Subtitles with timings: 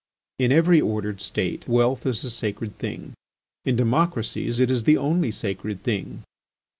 [0.39, 3.13] In every ordered State, wealth is a sacred thing:
[3.65, 6.23] in democracies it is the only sacred thing.